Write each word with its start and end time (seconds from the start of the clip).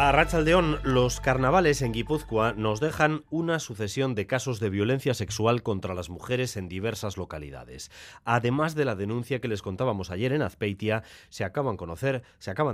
A 0.00 0.12
Rachaldeón, 0.12 0.78
los 0.84 1.18
carnavales 1.18 1.82
en 1.82 1.90
Guipúzcoa 1.90 2.52
nos 2.52 2.78
dejan 2.78 3.24
una 3.30 3.58
sucesión 3.58 4.14
de 4.14 4.28
casos 4.28 4.60
de 4.60 4.70
violencia 4.70 5.12
sexual 5.12 5.64
contra 5.64 5.92
las 5.92 6.08
mujeres 6.08 6.56
en 6.56 6.68
diversas 6.68 7.16
localidades. 7.16 7.90
Además 8.24 8.76
de 8.76 8.84
la 8.84 8.94
denuncia 8.94 9.40
que 9.40 9.48
les 9.48 9.60
contábamos 9.60 10.12
ayer 10.12 10.32
en 10.32 10.42
Azpeitia, 10.42 11.02
se 11.30 11.42
acaban, 11.42 11.76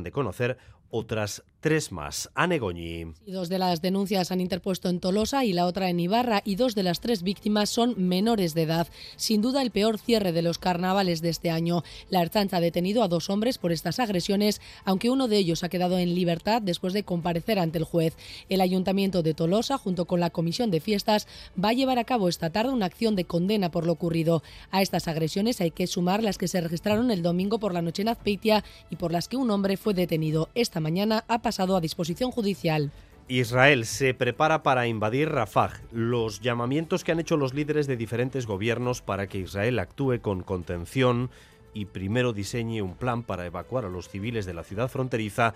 de 0.02 0.12
conocer 0.12 0.58
otras 0.90 1.42
tres 1.60 1.90
más. 1.90 2.30
Anegoñi. 2.34 3.14
Dos 3.26 3.48
de 3.48 3.58
las 3.58 3.80
denuncias 3.80 4.30
han 4.30 4.40
interpuesto 4.40 4.90
en 4.90 5.00
Tolosa 5.00 5.44
y 5.44 5.54
la 5.54 5.64
otra 5.64 5.88
en 5.88 5.98
Ibarra 5.98 6.42
y 6.44 6.56
dos 6.56 6.74
de 6.74 6.82
las 6.82 7.00
tres 7.00 7.22
víctimas 7.22 7.70
son 7.70 7.94
menores 7.96 8.52
de 8.52 8.62
edad. 8.62 8.86
Sin 9.16 9.40
duda 9.40 9.62
el 9.62 9.70
peor 9.70 9.98
cierre 9.98 10.32
de 10.32 10.42
los 10.42 10.58
carnavales 10.58 11.22
de 11.22 11.30
este 11.30 11.50
año. 11.50 11.82
La 12.10 12.20
Archancha 12.20 12.58
ha 12.58 12.60
detenido 12.60 13.02
a 13.02 13.08
dos 13.08 13.30
hombres 13.30 13.56
por 13.58 13.72
estas 13.72 13.98
agresiones, 13.98 14.60
aunque 14.84 15.10
uno 15.10 15.26
de 15.26 15.38
ellos 15.38 15.64
ha 15.64 15.70
quedado 15.70 15.98
en 15.98 16.14
libertad 16.14 16.60
después 16.62 16.92
de 16.92 17.02
comparecer 17.14 17.60
ante 17.60 17.78
el 17.78 17.84
juez. 17.84 18.16
El 18.48 18.60
Ayuntamiento 18.60 19.22
de 19.22 19.34
Tolosa, 19.34 19.78
junto 19.78 20.06
con 20.06 20.18
la 20.18 20.30
Comisión 20.30 20.72
de 20.72 20.80
Fiestas, 20.80 21.28
va 21.62 21.68
a 21.68 21.72
llevar 21.72 22.00
a 22.00 22.04
cabo 22.04 22.28
esta 22.28 22.50
tarde 22.50 22.72
una 22.72 22.86
acción 22.86 23.14
de 23.14 23.24
condena 23.24 23.70
por 23.70 23.86
lo 23.86 23.92
ocurrido. 23.92 24.42
A 24.72 24.82
estas 24.82 25.06
agresiones 25.06 25.60
hay 25.60 25.70
que 25.70 25.86
sumar 25.86 26.24
las 26.24 26.38
que 26.38 26.48
se 26.48 26.60
registraron 26.60 27.12
el 27.12 27.22
domingo 27.22 27.60
por 27.60 27.72
la 27.72 27.82
noche 27.82 28.02
en 28.02 28.08
Azpeitia 28.08 28.64
y 28.90 28.96
por 28.96 29.12
las 29.12 29.28
que 29.28 29.36
un 29.36 29.48
hombre 29.52 29.76
fue 29.76 29.94
detenido. 29.94 30.48
Esta 30.56 30.80
mañana 30.80 31.24
ha 31.28 31.40
pasado 31.40 31.76
a 31.76 31.80
disposición 31.80 32.32
judicial. 32.32 32.90
Israel 33.28 33.86
se 33.86 34.12
prepara 34.12 34.64
para 34.64 34.88
invadir 34.88 35.28
Rafah. 35.28 35.70
Los 35.92 36.40
llamamientos 36.40 37.04
que 37.04 37.12
han 37.12 37.20
hecho 37.20 37.36
los 37.36 37.54
líderes 37.54 37.86
de 37.86 37.96
diferentes 37.96 38.44
gobiernos 38.44 39.02
para 39.02 39.28
que 39.28 39.38
Israel 39.38 39.78
actúe 39.78 40.20
con 40.20 40.42
contención 40.42 41.30
y 41.74 41.86
primero 41.86 42.32
diseñe 42.32 42.82
un 42.82 42.94
plan 42.94 43.22
para 43.22 43.46
evacuar 43.46 43.84
a 43.84 43.90
los 43.90 44.08
civiles 44.08 44.46
de 44.46 44.54
la 44.54 44.62
ciudad 44.62 44.88
fronteriza 44.88 45.54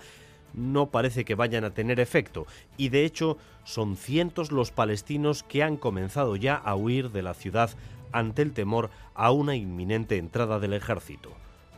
no 0.53 0.87
parece 0.87 1.25
que 1.25 1.35
vayan 1.35 1.63
a 1.63 1.73
tener 1.73 1.99
efecto 1.99 2.45
y 2.77 2.89
de 2.89 3.05
hecho 3.05 3.37
son 3.63 3.95
cientos 3.95 4.51
los 4.51 4.71
palestinos 4.71 5.43
que 5.43 5.63
han 5.63 5.77
comenzado 5.77 6.35
ya 6.35 6.55
a 6.55 6.75
huir 6.75 7.11
de 7.11 7.21
la 7.21 7.33
ciudad 7.33 7.71
ante 8.11 8.41
el 8.41 8.53
temor 8.53 8.89
a 9.13 9.31
una 9.31 9.55
inminente 9.55 10.17
entrada 10.17 10.59
del 10.59 10.73
ejército. 10.73 11.31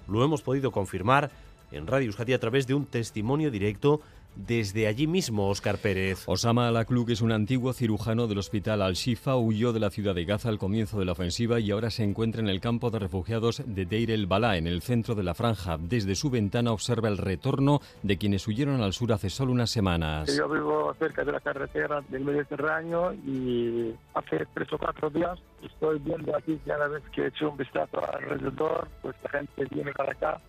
Lo 0.07 0.23
hemos 0.23 0.41
podido 0.41 0.71
confirmar 0.71 1.31
en 1.71 1.87
Radio 1.87 2.07
Euskadi 2.07 2.33
a 2.33 2.39
través 2.39 2.67
de 2.67 2.73
un 2.73 2.85
testimonio 2.85 3.51
directo 3.51 4.01
desde 4.45 4.87
allí 4.87 5.07
mismo, 5.07 5.49
Oscar 5.49 5.77
Pérez. 5.77 6.23
Osama 6.27 6.67
Al-Akluk 6.67 7.09
es 7.09 7.21
un 7.21 7.31
antiguo 7.31 7.73
cirujano 7.73 8.27
del 8.27 8.39
hospital 8.39 8.81
Al-Shifa, 8.81 9.35
huyó 9.35 9.73
de 9.73 9.79
la 9.79 9.89
ciudad 9.89 10.15
de 10.15 10.25
Gaza 10.25 10.49
al 10.49 10.57
comienzo 10.57 10.99
de 10.99 11.05
la 11.05 11.11
ofensiva 11.13 11.59
y 11.59 11.71
ahora 11.71 11.89
se 11.89 12.03
encuentra 12.03 12.41
en 12.41 12.49
el 12.49 12.59
campo 12.59 12.89
de 12.89 12.99
refugiados 12.99 13.63
de 13.65 13.85
Deir 13.85 14.11
el-Balá, 14.11 14.57
en 14.57 14.67
el 14.67 14.81
centro 14.81 15.15
de 15.15 15.23
la 15.23 15.33
franja. 15.33 15.77
Desde 15.77 16.15
su 16.15 16.29
ventana 16.29 16.71
observa 16.71 17.09
el 17.09 17.17
retorno 17.17 17.81
de 18.03 18.17
quienes 18.17 18.47
huyeron 18.47 18.81
al 18.81 18.93
sur 18.93 19.13
hace 19.13 19.29
solo 19.29 19.51
unas 19.51 19.69
semanas. 19.69 20.35
Yo 20.35 20.49
vivo 20.49 20.93
cerca 20.99 21.23
de 21.23 21.31
la 21.31 21.39
carretera 21.39 22.01
del 22.09 22.25
Mediterráneo 22.25 23.13
y 23.13 23.93
hace 24.13 24.45
tres 24.53 24.71
o 24.73 24.77
cuatro 24.77 25.09
días 25.09 25.39
estoy 25.63 25.99
viendo 25.99 26.35
aquí 26.35 26.59
cada 26.65 26.87
vez 26.87 27.03
que 27.13 27.23
he 27.23 27.27
hecho 27.27 27.49
un 27.49 27.57
vistazo 27.57 28.01
alrededor, 28.13 28.87
pues 29.01 29.15
la 29.23 29.29
gente 29.29 29.65
viene 29.69 29.91
para 29.93 30.11
acá 30.11 30.41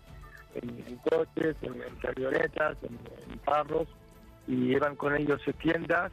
en, 0.55 0.97
coches, 0.97 1.55
en, 1.61 1.73
camionetas, 2.01 2.77
en, 2.83 3.37
carros, 3.39 3.87
y 4.47 4.55
llevan 4.55 4.95
con 4.95 5.15
ellos 5.15 5.41
tiendas 5.61 6.11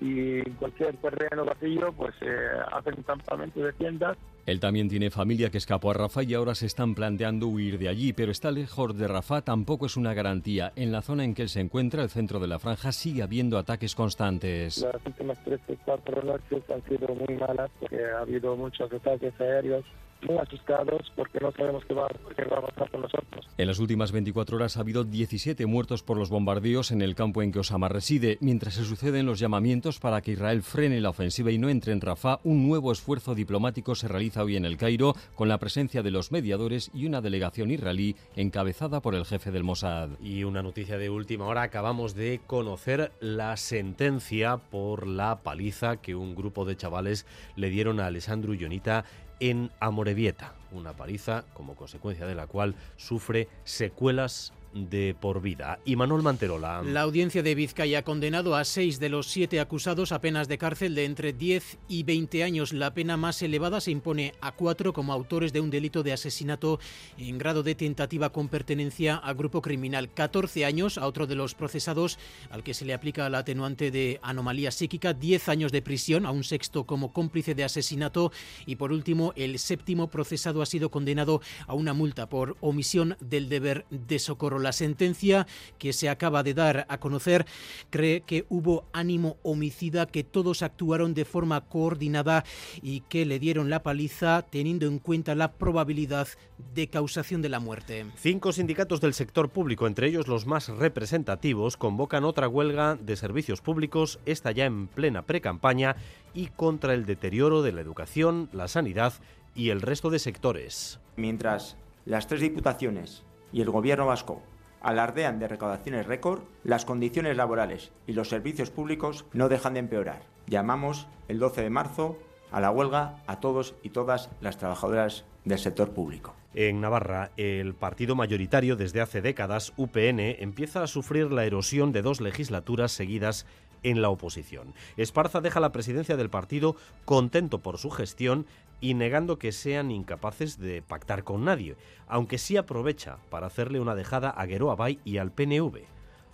y 0.00 0.40
en 0.40 0.52
cualquier 0.58 0.96
terreno 0.96 1.44
vacío 1.44 1.92
pues 1.92 2.14
eh, 2.20 2.36
hacen 2.72 3.02
campamento 3.02 3.60
de 3.60 3.72
tiendas. 3.72 4.16
Él 4.44 4.60
también 4.60 4.88
tiene 4.88 5.10
familia 5.10 5.50
que 5.50 5.58
escapó 5.58 5.90
a 5.90 5.94
Rafah 5.94 6.22
y 6.22 6.34
ahora 6.34 6.54
se 6.54 6.66
están 6.66 6.94
planteando 6.94 7.48
huir 7.48 7.78
de 7.78 7.88
allí, 7.88 8.12
pero 8.12 8.30
está 8.30 8.52
lejos 8.52 8.96
de 8.96 9.08
Rafah 9.08 9.42
tampoco 9.42 9.86
es 9.86 9.96
una 9.96 10.14
garantía. 10.14 10.72
En 10.76 10.92
la 10.92 11.02
zona 11.02 11.24
en 11.24 11.34
que 11.34 11.42
él 11.42 11.48
se 11.48 11.60
encuentra, 11.60 12.04
el 12.04 12.10
centro 12.10 12.38
de 12.38 12.46
la 12.46 12.60
franja, 12.60 12.92
sigue 12.92 13.24
habiendo 13.24 13.58
ataques 13.58 13.96
constantes. 13.96 14.78
Las 14.78 15.04
últimas 15.04 15.38
tres 15.44 15.60
o 15.68 15.74
cuatro 15.84 16.22
noches 16.22 16.62
han 16.70 16.82
sido 16.84 17.12
muy 17.14 17.36
malas 17.36 17.70
porque 17.80 18.04
ha 18.04 18.20
habido 18.20 18.54
muchos 18.54 18.92
ataques 18.92 19.32
aéreos 19.40 19.84
muy 20.22 20.38
asustados 20.38 21.12
porque 21.14 21.38
no 21.40 21.52
sabemos 21.52 21.84
qué 21.84 21.94
va, 21.94 22.08
qué 22.36 22.44
va, 22.44 22.58
a 22.58 22.62
pasar 22.62 22.90
con 22.90 23.02
nosotros. 23.02 23.46
En 23.58 23.66
las 23.66 23.78
últimas 23.78 24.12
24 24.12 24.56
horas 24.56 24.76
ha 24.76 24.80
habido 24.80 25.04
17 25.04 25.66
muertos 25.66 26.02
por 26.02 26.16
los 26.16 26.30
bombardeos 26.30 26.90
en 26.90 27.02
el 27.02 27.14
campo 27.14 27.42
en 27.42 27.52
que 27.52 27.60
Osama 27.60 27.88
reside. 27.88 28.38
Mientras 28.40 28.74
se 28.74 28.84
suceden 28.84 29.26
los 29.26 29.38
llamamientos 29.38 29.98
para 29.98 30.20
que 30.20 30.32
Israel 30.32 30.62
frene 30.62 31.00
la 31.00 31.10
ofensiva 31.10 31.50
y 31.50 31.58
no 31.58 31.68
entre 31.68 31.92
en 31.92 32.00
Rafah, 32.00 32.40
un 32.44 32.66
nuevo 32.66 32.92
esfuerzo 32.92 33.34
diplomático 33.34 33.94
se 33.94 34.08
realiza 34.08 34.42
hoy 34.42 34.56
en 34.56 34.64
el 34.64 34.76
Cairo 34.76 35.14
con 35.34 35.48
la 35.48 35.58
presencia 35.58 36.02
de 36.02 36.10
los 36.10 36.32
mediadores 36.32 36.90
y 36.94 37.06
una 37.06 37.20
delegación 37.20 37.70
israelí 37.70 38.16
encabezada 38.34 39.00
por 39.00 39.14
el 39.14 39.24
jefe 39.24 39.50
del 39.50 39.64
Mossad. 39.64 40.10
Y 40.20 40.44
una 40.44 40.62
noticia 40.62 40.98
de 40.98 41.10
última 41.10 41.46
hora, 41.46 41.62
acabamos 41.62 42.14
de 42.14 42.40
conocer 42.46 43.12
la 43.20 43.56
sentencia 43.56 44.56
por 44.56 45.06
la 45.06 45.42
paliza 45.42 45.96
que 45.98 46.14
un 46.14 46.34
grupo 46.34 46.64
de 46.64 46.76
chavales 46.76 47.26
le 47.56 47.70
dieron 47.70 48.00
a 48.00 48.06
Alessandro 48.06 48.54
Ionita 48.54 49.04
en 49.40 49.70
Amorebieta, 49.80 50.54
una 50.72 50.92
paliza 50.92 51.44
como 51.54 51.74
consecuencia 51.74 52.26
de 52.26 52.34
la 52.34 52.46
cual 52.46 52.74
sufre 52.96 53.48
secuelas 53.64 54.52
de 54.76 55.16
por 55.18 55.40
vida. 55.40 55.78
Y 55.84 55.96
Manuel 55.96 56.22
Manterola. 56.22 56.82
La 56.82 57.02
audiencia 57.02 57.42
de 57.42 57.54
Vizcaya 57.54 58.00
ha 58.00 58.02
condenado 58.02 58.54
a 58.54 58.64
seis 58.64 59.00
de 59.00 59.08
los 59.08 59.26
siete 59.26 59.60
acusados 59.60 60.12
a 60.12 60.20
penas 60.20 60.48
de 60.48 60.58
cárcel 60.58 60.94
de 60.94 61.04
entre 61.04 61.32
10 61.32 61.78
y 61.88 62.02
20 62.02 62.44
años. 62.44 62.72
La 62.72 62.94
pena 62.94 63.16
más 63.16 63.40
elevada 63.42 63.80
se 63.80 63.90
impone 63.90 64.34
a 64.40 64.52
cuatro 64.52 64.92
como 64.92 65.12
autores 65.12 65.52
de 65.52 65.60
un 65.60 65.70
delito 65.70 66.02
de 66.02 66.12
asesinato 66.12 66.78
en 67.16 67.38
grado 67.38 67.62
de 67.62 67.74
tentativa 67.74 68.30
con 68.30 68.48
pertenencia 68.48 69.16
a 69.16 69.32
grupo 69.32 69.62
criminal. 69.62 70.12
14 70.12 70.64
años 70.64 70.98
a 70.98 71.06
otro 71.06 71.26
de 71.26 71.34
los 71.34 71.54
procesados 71.54 72.18
al 72.50 72.62
que 72.62 72.74
se 72.74 72.84
le 72.84 72.94
aplica 72.94 73.28
la 73.30 73.38
atenuante 73.38 73.90
de 73.90 74.20
anomalía 74.22 74.70
psíquica. 74.70 75.14
10 75.14 75.48
años 75.48 75.72
de 75.72 75.82
prisión 75.82 76.26
a 76.26 76.30
un 76.30 76.44
sexto 76.44 76.84
como 76.84 77.12
cómplice 77.12 77.54
de 77.54 77.64
asesinato. 77.64 78.32
Y 78.66 78.76
por 78.76 78.92
último, 78.92 79.32
el 79.36 79.58
séptimo 79.58 80.08
procesado 80.10 80.62
ha 80.62 80.66
sido 80.66 80.90
condenado 80.90 81.40
a 81.66 81.74
una 81.74 81.94
multa 81.94 82.28
por 82.28 82.56
omisión 82.60 83.16
del 83.20 83.48
deber 83.48 83.86
de 83.90 84.18
socorro. 84.18 84.58
La 84.66 84.72
sentencia 84.72 85.46
que 85.78 85.92
se 85.92 86.08
acaba 86.08 86.42
de 86.42 86.52
dar 86.52 86.86
a 86.88 86.98
conocer 86.98 87.46
cree 87.88 88.22
que 88.22 88.46
hubo 88.48 88.84
ánimo 88.92 89.36
homicida, 89.44 90.06
que 90.06 90.24
todos 90.24 90.60
actuaron 90.60 91.14
de 91.14 91.24
forma 91.24 91.60
coordinada 91.60 92.42
y 92.82 93.02
que 93.02 93.24
le 93.26 93.38
dieron 93.38 93.70
la 93.70 93.84
paliza 93.84 94.42
teniendo 94.42 94.88
en 94.88 94.98
cuenta 94.98 95.36
la 95.36 95.52
probabilidad 95.52 96.26
de 96.74 96.88
causación 96.88 97.42
de 97.42 97.48
la 97.48 97.60
muerte. 97.60 98.06
Cinco 98.16 98.50
sindicatos 98.50 99.00
del 99.00 99.14
sector 99.14 99.50
público, 99.50 99.86
entre 99.86 100.08
ellos 100.08 100.26
los 100.26 100.46
más 100.46 100.68
representativos, 100.68 101.76
convocan 101.76 102.24
otra 102.24 102.48
huelga 102.48 102.96
de 102.96 103.14
servicios 103.14 103.60
públicos, 103.60 104.18
esta 104.26 104.50
ya 104.50 104.64
en 104.64 104.88
plena 104.88 105.22
precampaña, 105.22 105.94
y 106.34 106.48
contra 106.48 106.92
el 106.92 107.06
deterioro 107.06 107.62
de 107.62 107.70
la 107.70 107.82
educación, 107.82 108.48
la 108.52 108.66
sanidad 108.66 109.12
y 109.54 109.70
el 109.70 109.80
resto 109.80 110.10
de 110.10 110.18
sectores. 110.18 110.98
Mientras 111.14 111.76
las 112.04 112.26
tres 112.26 112.40
diputaciones 112.40 113.22
y 113.52 113.60
el 113.60 113.70
gobierno 113.70 114.06
vasco 114.06 114.42
alardean 114.86 115.40
de 115.40 115.48
recaudaciones 115.48 116.06
récord, 116.06 116.42
las 116.62 116.84
condiciones 116.84 117.36
laborales 117.36 117.90
y 118.06 118.12
los 118.12 118.28
servicios 118.28 118.70
públicos 118.70 119.24
no 119.32 119.48
dejan 119.48 119.74
de 119.74 119.80
empeorar. 119.80 120.22
Llamamos 120.46 121.08
el 121.26 121.40
12 121.40 121.62
de 121.62 121.70
marzo 121.70 122.18
a 122.52 122.60
la 122.60 122.70
huelga 122.70 123.18
a 123.26 123.40
todos 123.40 123.74
y 123.82 123.90
todas 123.90 124.30
las 124.40 124.58
trabajadoras 124.58 125.24
del 125.44 125.58
sector 125.58 125.90
público. 125.90 126.34
En 126.54 126.80
Navarra, 126.80 127.32
el 127.36 127.74
partido 127.74 128.14
mayoritario 128.14 128.76
desde 128.76 129.00
hace 129.00 129.20
décadas, 129.20 129.72
UPN, 129.76 130.20
empieza 130.20 130.82
a 130.82 130.86
sufrir 130.86 131.32
la 131.32 131.44
erosión 131.44 131.92
de 131.92 132.02
dos 132.02 132.20
legislaturas 132.20 132.92
seguidas 132.92 133.44
en 133.82 134.02
la 134.02 134.10
oposición. 134.10 134.74
Esparza 134.96 135.40
deja 135.40 135.60
la 135.60 135.72
presidencia 135.72 136.16
del 136.16 136.30
partido 136.30 136.76
contento 137.04 137.60
por 137.60 137.78
su 137.78 137.90
gestión 137.90 138.46
y 138.80 138.94
negando 138.94 139.38
que 139.38 139.52
sean 139.52 139.90
incapaces 139.90 140.58
de 140.58 140.82
pactar 140.82 141.24
con 141.24 141.44
nadie, 141.44 141.76
aunque 142.06 142.38
sí 142.38 142.56
aprovecha 142.56 143.18
para 143.30 143.46
hacerle 143.46 143.80
una 143.80 143.94
dejada 143.94 144.30
a 144.30 144.46
Gueroa 144.46 144.74
Bay 144.74 145.00
y 145.04 145.18
al 145.18 145.32
PNV. 145.32 145.80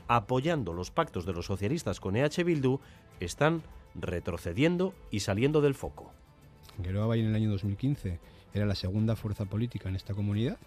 Apoyando 0.09 0.73
los 0.73 0.91
pactos 0.91 1.25
de 1.25 1.33
los 1.33 1.47
socialistas 1.47 2.01
con 2.01 2.17
EH 2.17 2.45
Bildu, 2.45 2.81
están 3.21 3.63
retrocediendo 3.95 4.95
y 5.11 5.21
saliendo 5.21 5.61
del 5.61 5.75
foco. 5.75 6.13
Gueroa 6.79 7.07
Bay 7.07 7.21
en 7.21 7.27
el 7.27 7.35
año 7.35 7.51
2015 7.51 8.19
era 8.55 8.67
la 8.67 8.75
segunda 8.75 9.17
fuerza 9.17 9.45
política 9.45 9.89
en 9.89 9.97
esta 9.97 10.15
comunidad 10.15 10.59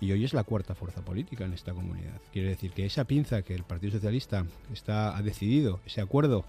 y 0.00 0.12
hoy 0.12 0.24
es 0.24 0.32
la 0.32 0.44
cuarta 0.44 0.74
fuerza 0.74 1.02
política 1.02 1.44
en 1.44 1.52
esta 1.52 1.72
comunidad. 1.72 2.20
Quiere 2.32 2.48
decir 2.48 2.72
que 2.72 2.86
esa 2.86 3.04
pinza 3.04 3.42
que 3.42 3.54
el 3.54 3.64
Partido 3.64 3.92
Socialista 3.92 4.46
está, 4.72 5.16
ha 5.16 5.22
decidido, 5.22 5.80
ese 5.86 6.00
acuerdo 6.00 6.44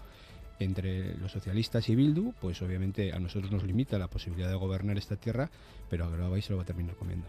entre 0.58 1.16
los 1.18 1.32
socialistas 1.32 1.88
y 1.88 1.94
Bildu, 1.94 2.32
pues 2.40 2.62
obviamente 2.62 3.12
a 3.12 3.18
nosotros 3.18 3.50
nos 3.52 3.64
limita 3.64 3.98
la 3.98 4.08
posibilidad 4.08 4.48
de 4.48 4.56
gobernar 4.56 4.96
esta 4.96 5.16
tierra, 5.16 5.50
pero 5.90 6.04
a 6.04 6.10
Grabay 6.10 6.40
se 6.40 6.50
lo 6.50 6.56
va 6.56 6.62
a 6.62 6.66
terminar 6.66 6.96
comiendo. 6.96 7.26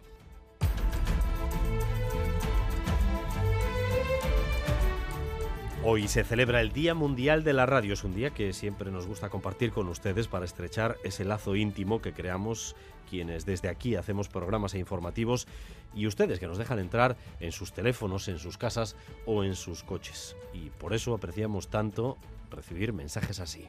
Hoy 5.85 6.07
se 6.07 6.23
celebra 6.23 6.61
el 6.61 6.71
Día 6.71 6.93
Mundial 6.93 7.43
de 7.43 7.51
la 7.51 7.65
Radio. 7.65 7.91
Es 7.91 8.05
un 8.05 8.15
día 8.15 8.29
que 8.29 8.53
siempre 8.53 8.89
nos 8.89 9.05
gusta 9.05 9.29
compartir 9.29 9.73
con 9.73 9.89
ustedes 9.89 10.29
para 10.29 10.45
estrechar 10.45 10.95
ese 11.03 11.25
lazo 11.25 11.57
íntimo 11.57 12.01
que 12.01 12.13
creamos 12.13 12.77
quienes 13.09 13.45
desde 13.45 13.67
aquí 13.67 13.95
hacemos 13.95 14.29
programas 14.29 14.73
e 14.75 14.79
informativos 14.79 15.45
y 15.93 16.07
ustedes 16.07 16.39
que 16.39 16.47
nos 16.47 16.57
dejan 16.57 16.79
entrar 16.79 17.17
en 17.41 17.51
sus 17.51 17.73
teléfonos, 17.73 18.29
en 18.29 18.39
sus 18.39 18.57
casas 18.57 18.95
o 19.25 19.43
en 19.43 19.55
sus 19.55 19.83
coches. 19.83 20.37
Y 20.53 20.69
por 20.69 20.93
eso 20.93 21.13
apreciamos 21.13 21.67
tanto 21.67 22.17
recibir 22.49 22.93
mensajes 22.93 23.41
así. 23.41 23.67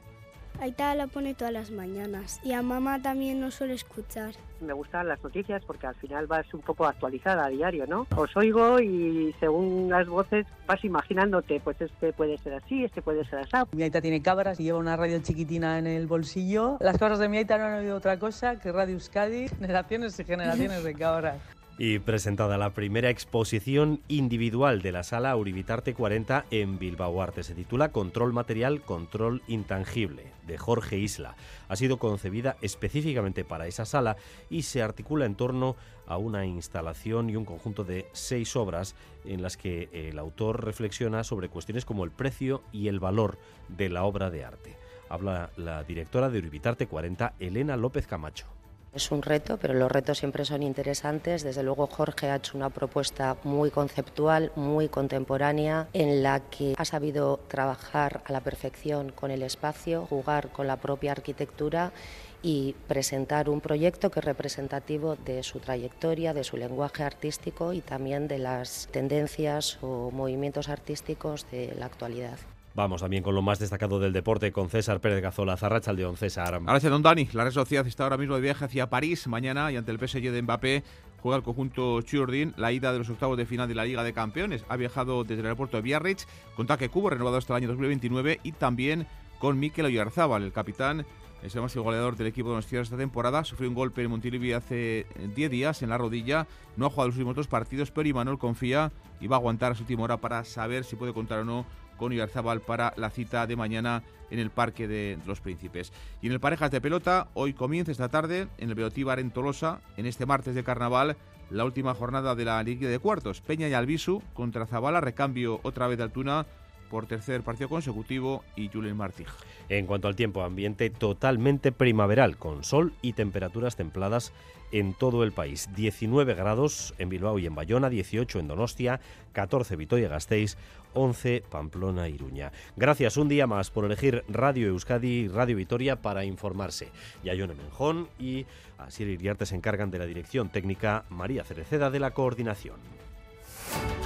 Aita 0.61 0.95
la 0.95 1.07
pone 1.07 1.35
todas 1.35 1.53
las 1.53 1.71
mañanas 1.71 2.41
y 2.43 2.53
a 2.53 2.63
mamá 2.63 3.01
también 3.03 3.41
nos 3.41 3.55
suele 3.55 3.75
escuchar. 3.75 4.35
Me 4.61 4.73
gustan 4.73 5.09
las 5.09 5.23
noticias 5.23 5.63
porque 5.67 5.87
al 5.87 5.95
final 5.97 6.27
vas 6.27 6.53
un 6.55 6.61
poco 6.61 6.87
actualizada 6.87 7.45
a 7.45 7.49
diario, 7.49 7.87
¿no? 7.87 8.07
Os 8.17 8.35
oigo 8.37 8.81
y 8.81 9.35
según 9.41 9.91
las 9.91 10.07
voces 10.07 10.47
vas 10.67 10.83
imaginándote, 10.85 11.61
pues 11.61 11.79
este 11.81 12.13
puede 12.13 12.39
ser 12.39 12.55
así, 12.55 12.85
este 12.85 13.03
puede 13.03 13.25
ser 13.27 13.41
así. 13.41 13.51
Mi 13.73 13.83
Aita 13.83 14.01
tiene 14.01 14.23
cabras 14.23 14.59
y 14.61 14.65
lleva 14.65 14.79
una 14.79 14.97
radio 14.97 15.19
chiquitina 15.21 15.79
en 15.79 15.87
el 15.87 16.07
bolsillo. 16.07 16.79
Las 16.81 16.99
cabras 16.99 17.19
de 17.19 17.29
mi 17.29 17.39
Aita 17.39 17.59
no 17.59 17.65
han 17.65 17.81
oído 17.81 17.97
otra 17.97 18.19
cosa 18.19 18.59
que 18.59 18.73
Radio 18.73 18.95
Euskadi, 18.95 19.49
generaciones 19.61 20.19
y 20.19 20.25
generaciones 20.25 20.83
de 20.85 20.95
cabras. 20.95 21.37
Y 21.77 21.99
presentada 21.99 22.57
la 22.57 22.71
primera 22.71 23.11
exposición 23.11 24.01
individual 24.07 24.81
de 24.81 24.93
la 24.93 25.03
sala 25.03 25.35
Uribitarte 25.37 25.93
40 25.93 26.47
en 26.53 26.79
Bilbao 26.79 27.21
Arte. 27.21 27.43
Se 27.43 27.57
titula 27.57 27.89
Control 27.91 28.33
Material, 28.33 28.83
Control 28.83 29.43
Intangible, 29.49 30.27
de 30.47 30.57
Jorge 30.57 30.99
Isla. 30.99 31.35
Ha 31.69 31.75
sido 31.75 31.97
concebida 31.99 32.57
específicamente 32.63 33.45
para 33.45 33.67
esa 33.67 33.87
sala 33.87 34.17
y 34.51 34.63
se 34.63 34.83
articula 34.83 35.27
en 35.27 35.35
torno 35.35 35.75
a 36.07 36.17
una 36.17 36.47
instalación 36.47 37.29
y 37.29 37.35
un 37.35 37.45
conjunto 37.45 37.83
de 37.83 38.07
seis 38.13 38.55
obras 38.55 38.95
en 39.25 39.43
las 39.43 39.57
que 39.57 39.89
el 39.93 40.21
autor 40.21 40.65
reflexiona 40.65 41.25
sobre 41.25 41.49
cuestiones 41.49 41.85
como 41.85 42.05
el 42.05 42.13
precio 42.13 42.63
y 42.71 42.87
el 42.87 43.01
valor 43.01 43.37
de 43.67 43.89
la 43.89 44.05
obra 44.05 44.31
de 44.31 44.45
arte. 44.45 44.77
Habla 45.09 45.51
la 45.57 45.83
directora 45.83 46.31
de 46.31 46.39
Uribitarte 46.39 46.87
40, 46.87 47.35
Elena 47.41 47.77
López 47.77 48.07
Camacho. 48.07 48.47
Es 48.95 49.11
un 49.11 49.23
reto, 49.23 49.57
pero 49.57 49.75
los 49.75 49.91
retos 49.91 50.19
siempre 50.19 50.45
son 50.45 50.63
interesantes. 50.63 51.43
Desde 51.43 51.65
luego 51.65 51.89
Jorge 51.89 52.31
ha 52.31 52.37
hecho 52.37 52.57
una 52.57 52.71
propuesta 52.71 53.37
muy 53.43 53.71
conceptual, 53.71 54.53
muy 54.55 54.89
contemporánea, 54.89 55.89
en 55.93 56.23
la 56.23 56.39
que 56.39 56.75
ha 56.79 56.85
sabido 56.85 57.41
trabajar 57.49 58.23
a 58.25 58.31
la 58.31 58.41
perfección 58.41 59.11
con 59.11 59.33
el 59.33 59.43
espacio, 59.43 60.07
jugar 60.07 60.51
con 60.51 60.69
la 60.69 60.77
propia 60.77 61.11
arquitectura 61.11 61.93
y 62.41 62.77
presentar 62.87 63.49
un 63.49 63.61
proyecto 63.61 64.13
que 64.13 64.21
es 64.21 64.25
representativo 64.25 65.17
de 65.17 65.43
su 65.43 65.59
trayectoria, 65.59 66.33
de 66.33 66.45
su 66.45 66.57
lenguaje 66.57 67.03
artístico 67.03 67.73
y 67.73 67.81
también 67.81 68.29
de 68.29 68.39
las 68.39 68.89
tendencias 68.93 69.79
o 69.83 70.13
movimientos 70.13 70.69
artísticos 70.69 71.51
de 71.51 71.75
la 71.77 71.87
actualidad. 71.87 72.39
Vamos 72.75 73.03
también 73.03 73.23
con 73.23 73.37
lo 73.37 73.43
más 73.43 73.61
destacado 73.61 74.01
del 74.01 74.13
deporte 74.13 74.51
con 74.51 74.69
César 74.69 75.01
Pérez 75.01 75.23
Gazola, 75.23 75.57
Zarrachaldeón, 75.57 76.17
César. 76.17 76.61
Gracias, 76.61 76.91
don 76.91 77.03
Dani. 77.03 77.29
La 77.33 77.45
Real 77.45 77.53
Sociedad 77.53 77.87
está 77.87 78.03
ahora 78.03 78.17
mismo 78.17 78.35
de 78.35 78.41
viaje 78.41 78.65
hacia 78.65 78.91
París 78.91 79.29
mañana 79.29 79.71
y 79.71 79.77
ante 79.77 79.93
el 79.93 79.99
PSG 80.01 80.33
de 80.33 80.43
Mbappé 80.43 80.83
juega 81.21 81.37
el 81.37 81.45
conjunto 81.45 82.03
Churdin 82.03 82.53
la 82.57 82.73
ida 82.73 82.93
de 82.93 82.99
los 82.99 83.09
octavos 83.09 83.39
de 83.39 83.47
final 83.47 83.69
de 83.69 83.77
la 83.77 83.85
Liga 83.85 84.03
de 84.03 84.13
Campeones. 84.13 84.65
Ha 84.69 84.77
viajado 84.77 85.23
desde 85.23 85.41
el 85.41 85.47
aeropuerto 85.47 85.77
de 85.77 85.85
Biarritz 85.85 86.27
con 86.57 86.67
Taque 86.67 86.89
Cubo, 86.89 87.11
renovado 87.11 87.37
hasta 87.37 87.53
el 87.53 87.59
año 87.59 87.69
2029, 87.69 88.41
y 88.43 88.51
también 88.51 89.07
con 89.39 89.61
Mikel 89.61 89.87
Oyarzábal, 89.87 90.43
el 90.43 90.53
capitán 90.53 91.07
es 91.45 91.55
el 91.55 91.61
máximo 91.61 91.85
goleador 91.85 92.17
del 92.17 92.27
equipo 92.27 92.49
de 92.49 92.57
los 92.57 92.73
esta 92.73 92.97
temporada. 92.97 93.45
Sufrió 93.45 93.69
un 93.69 93.75
golpe 93.75 94.03
en 94.03 94.11
Montilivi 94.11 94.53
hace 94.53 95.07
10 95.37 95.51
días 95.51 95.83
en 95.83 95.91
la 95.91 95.99
rodilla. 95.99 96.47
No 96.77 96.87
ha 96.87 96.91
jugado 96.91 97.09
los 97.09 97.17
últimos 97.17 97.37
dos 97.37 97.47
partidos, 97.47 97.91
pero 97.91 98.09
Imanol 98.09 98.39
confía 98.39 98.91
y 99.21 99.27
va 99.27 99.37
a 99.37 99.39
aguantar 99.39 99.73
a 99.73 99.75
su 99.75 99.83
última 99.83 100.05
hora 100.05 100.17
para 100.17 100.43
saber 100.45 100.85
si 100.85 100.97
puede 100.97 101.13
contar 101.13 101.41
o 101.41 101.45
no 101.45 101.67
con 101.97 102.13
Ibarzabal 102.13 102.61
para 102.61 102.95
la 102.97 103.11
cita 103.11 103.47
de 103.47 103.57
mañana 103.57 104.03
en 104.31 104.39
el 104.39 104.51
Parque 104.51 104.89
de 104.89 105.19
los 105.27 105.41
Príncipes. 105.41 105.93
Y 106.23 106.27
en 106.27 106.33
el 106.33 106.41
Parejas 106.41 106.71
de 106.71 106.81
Pelota, 106.81 107.29
hoy 107.35 107.53
comienza 107.53 107.93
esta 107.93 108.09
tarde 108.09 108.49
en 108.59 108.69
el 108.69 108.75
Beotíbar 108.75 109.19
en 109.21 109.31
Tolosa, 109.31 109.81
en 109.97 110.07
este 110.07 110.27
martes 110.27 110.55
de 110.55 110.65
Carnaval, 110.65 111.17
la 111.51 111.65
última 111.65 111.95
jornada 111.95 112.35
de 112.35 112.45
la 112.45 112.63
Liga 112.63 112.89
de 112.89 112.99
Cuartos. 112.99 113.41
Peña 113.41 113.69
y 113.69 113.75
Albisu 113.75 114.23
contra 114.33 114.67
Zabala, 114.67 115.01
recambio 115.01 115.61
otra 115.63 115.87
vez 115.87 115.99
de 115.99 116.05
Altuna 116.05 116.47
por 116.91 117.07
tercer 117.07 117.43
partido 117.43 117.69
consecutivo 117.69 118.45
y 118.57 118.69
Julen 118.69 118.97
Martí. 118.97 119.25
En 119.69 119.87
cuanto 119.87 120.09
al 120.09 120.17
tiempo, 120.17 120.43
ambiente 120.43 120.91
totalmente 120.91 121.73
primaveral, 121.73 122.37
con 122.37 122.65
sol 122.65 122.93
y 123.03 123.15
temperaturas 123.15 123.77
templadas 123.77 124.33
en 124.73 124.93
todo 124.93 125.23
el 125.23 125.33
país. 125.33 125.69
19 125.77 126.35
grados 126.35 126.95
en 126.99 127.09
Bilbao 127.09 127.39
y 127.39 127.47
en 127.47 127.55
Bayona, 127.55 127.89
18 127.89 128.41
en 128.41 128.49
Donostia, 128.49 129.01
14 129.33 129.77
Vitoria-Gasteiz, 129.77 130.57
11 130.95 131.45
Pamplona 131.49 132.09
Iruña. 132.09 132.53
Gracias 132.77 133.17
un 133.17 133.29
día 133.29 133.47
más 133.47 133.71
por 133.71 133.85
elegir 133.85 134.25
Radio 134.29 134.69
Euskadi 134.69 135.09
y 135.09 135.29
Radio 135.29 135.57
Vitoria 135.57 136.03
para 136.03 136.25
informarse. 136.25 136.91
Yayone 137.23 137.55
Menjón 137.55 138.09
y 138.19 138.47
Asier 138.79 139.09
Iriarte 139.09 139.47
se 139.47 139.55
encargan 139.55 139.91
de 139.91 139.99
la 139.99 140.07
dirección 140.07 140.49
técnica, 140.49 141.05
María 141.09 141.45
Cereceda 141.45 141.91
de 141.91 142.01
la 142.01 142.13
coordinación. 142.13 142.77